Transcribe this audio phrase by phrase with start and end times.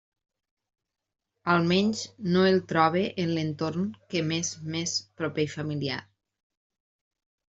[1.55, 1.99] Almenys
[2.35, 5.99] no el trobe en l'entorn que m'és més proper i familiar.